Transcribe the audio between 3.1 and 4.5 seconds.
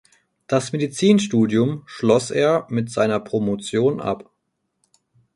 Promotion ab.